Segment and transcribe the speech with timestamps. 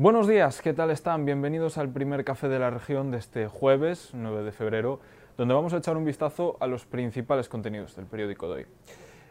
[0.00, 1.24] Buenos días, ¿qué tal están?
[1.24, 5.00] Bienvenidos al primer café de la región de este jueves 9 de febrero,
[5.36, 8.66] donde vamos a echar un vistazo a los principales contenidos del periódico de hoy.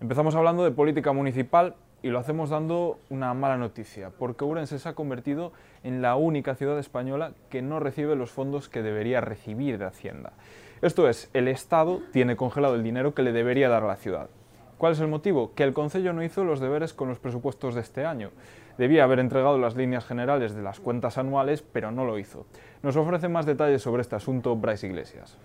[0.00, 4.88] Empezamos hablando de política municipal y lo hacemos dando una mala noticia, porque Ourense se
[4.88, 5.52] ha convertido
[5.82, 10.32] en la única ciudad española que no recibe los fondos que debería recibir de Hacienda.
[10.80, 14.30] Esto es, el Estado tiene congelado el dinero que le debería dar a la ciudad.
[14.78, 15.52] ¿Cuál es el motivo?
[15.54, 18.30] Que el Concello no hizo los deberes con los presupuestos de este año.
[18.76, 22.44] Debía haber entregado las líneas generales de las cuentas anuales, pero no lo hizo.
[22.82, 25.38] Nos ofrece más detalles sobre este asunto Bryce Iglesias.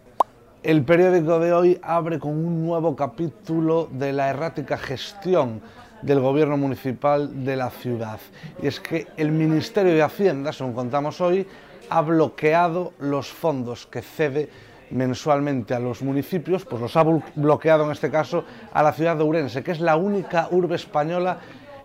[0.63, 5.61] El periódico de hoy abre con un nuevo capítulo de la errática gestión
[6.01, 8.19] del gobierno municipal de la ciudad.
[8.61, 11.47] Y es que el Ministerio de Hacienda, según contamos hoy,
[11.89, 14.49] ha bloqueado los fondos que cede
[14.91, 17.03] mensualmente a los municipios, pues los ha
[17.35, 18.43] bloqueado en este caso
[18.73, 21.39] a la ciudad de Ourense, que es la única urbe española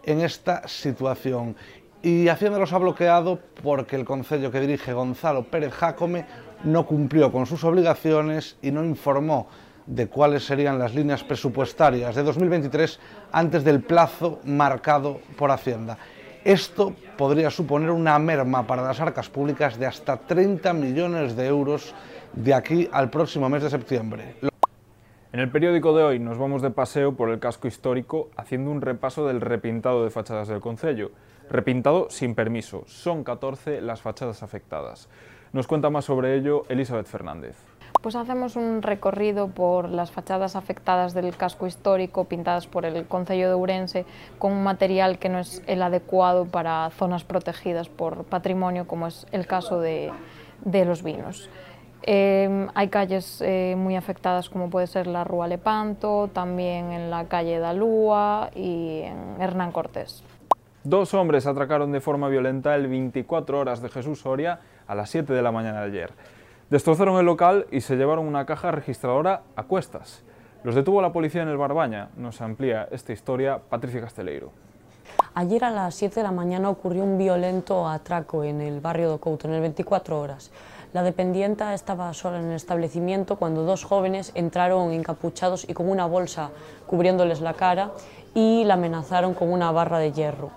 [0.04, 1.56] en esta situación.
[2.02, 6.26] Y Hacienda los ha bloqueado porque el concello que dirige Gonzalo Pérez Jácome
[6.64, 9.48] no cumplió con sus obligaciones y no informó
[9.86, 12.98] de cuáles serían las líneas presupuestarias de 2023
[13.32, 15.98] antes del plazo marcado por Hacienda.
[16.44, 21.94] Esto podría suponer una merma para las arcas públicas de hasta 30 millones de euros
[22.36, 24.34] de aquí al próximo mes de septiembre.
[25.32, 28.80] En el periódico de hoy nos vamos de paseo por el casco histórico haciendo un
[28.80, 31.10] repaso del repintado de fachadas del Concello.
[31.50, 32.84] Repintado sin permiso.
[32.86, 35.08] Son 14 las fachadas afectadas.
[35.52, 37.56] Nos cuenta más sobre ello Elizabeth Fernández.
[38.02, 43.48] Pues hacemos un recorrido por las fachadas afectadas del casco histórico pintadas por el Concello
[43.48, 44.06] de Ourense
[44.38, 49.26] con un material que no es el adecuado para zonas protegidas por patrimonio como es
[49.32, 50.10] el caso de,
[50.64, 51.48] de los vinos.
[52.06, 57.24] Eh, hay calles eh, muy afectadas como puede ser la Rúa Lepanto, también en la
[57.24, 60.22] calle Dalúa y en Hernán Cortés.
[60.82, 65.32] Dos hombres atracaron de forma violenta el 24 horas de Jesús Soria a las 7
[65.32, 66.12] de la mañana de ayer.
[66.68, 70.22] Destrozaron el local y se llevaron una caja registradora a cuestas.
[70.62, 72.10] Los detuvo la policía en el Barbaña.
[72.16, 74.50] Nos amplía esta historia Patricia Casteleiro.
[75.34, 79.18] Ayer a las 7 de la mañana ocurrió un violento atraco en el barrio de
[79.18, 80.50] Couto, en el 24 horas.
[80.94, 86.06] La dependienta estaba sola en el establecimiento cuando dos jóvenes entraron encapuchados y con una
[86.06, 86.50] bolsa
[86.86, 87.90] cubriéndoles la cara
[88.32, 90.50] y la amenazaron con una barra de hierro.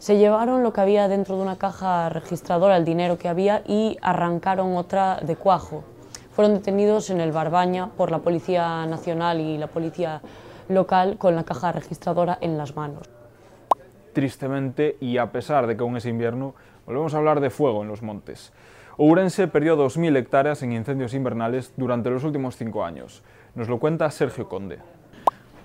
[0.00, 3.96] Se llevaron lo que había dentro de una caja registradora, el dinero que había, y
[4.02, 5.84] arrancaron otra de cuajo.
[6.32, 10.22] Fueron detenidos en el Barbaña por la Policía Nacional y la Policía
[10.68, 13.08] Local con la caja registradora en las manos.
[14.12, 17.88] Tristemente, y a pesar de que aún es invierno, volvemos a hablar de fuego en
[17.88, 18.52] los montes.
[19.00, 23.22] Ourense perdió 2.000 hectáreas en incendios invernales durante los últimos cinco años.
[23.54, 24.80] Nos lo cuenta Sergio Conde.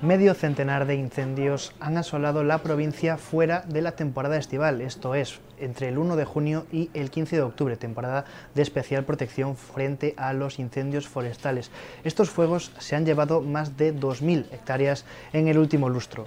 [0.03, 5.41] Medio centenar de incendios han asolado la provincia fuera de la temporada estival, esto es,
[5.57, 10.13] entre el 1 de junio y el 15 de octubre, temporada de especial protección frente
[10.15, 11.71] a los incendios forestales.
[12.03, 16.25] Estos fuegos se han llevado más de 2.000 hectáreas en el último lustro.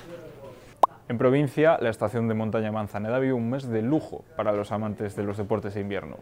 [1.08, 5.14] En provincia, la estación de montaña Manzaneda vive un mes de lujo para los amantes
[5.14, 6.16] de los deportes de invierno.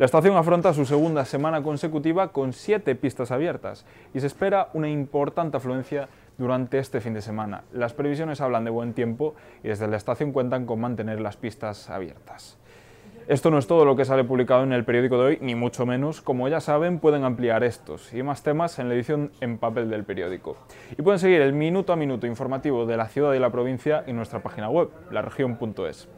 [0.00, 3.84] La estación afronta su segunda semana consecutiva con siete pistas abiertas
[4.14, 7.64] y se espera una importante afluencia durante este fin de semana.
[7.70, 11.90] Las previsiones hablan de buen tiempo y desde la estación cuentan con mantener las pistas
[11.90, 12.56] abiertas.
[13.28, 15.84] Esto no es todo lo que sale publicado en el periódico de hoy, ni mucho
[15.84, 16.22] menos.
[16.22, 20.04] Como ya saben, pueden ampliar estos y más temas en la edición en papel del
[20.04, 20.56] periódico.
[20.96, 24.16] Y pueden seguir el minuto a minuto informativo de la ciudad y la provincia en
[24.16, 26.08] nuestra página web, laregion.es.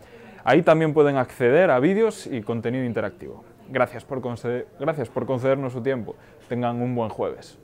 [0.44, 3.44] Ahí también pueden acceder a vídeos y contenido interactivo.
[3.68, 6.14] Gracias por, gracias por concedernos su tiempo.
[6.48, 7.58] Tengan un buen jueves.